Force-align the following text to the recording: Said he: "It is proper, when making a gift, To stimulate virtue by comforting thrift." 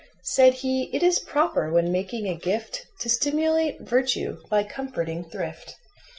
Said 0.23 0.55
he: 0.55 0.89
"It 0.95 1.03
is 1.03 1.19
proper, 1.19 1.71
when 1.71 1.91
making 1.91 2.25
a 2.27 2.33
gift, 2.33 2.87
To 3.01 3.07
stimulate 3.07 3.81
virtue 3.81 4.39
by 4.49 4.63
comforting 4.63 5.23
thrift." 5.23 5.75